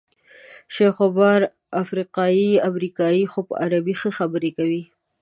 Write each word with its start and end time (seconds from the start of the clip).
شیخ 0.75 0.95
عمر 1.05 1.41
افریقایی 1.81 2.49
امریکایی 2.69 3.21
دی 3.25 3.29
خو 3.31 3.39
په 3.47 3.53
عربي 3.63 3.93
کې 3.95 3.99
ښې 4.01 4.11
خبرې 4.17 4.51
کوي. 4.57 4.83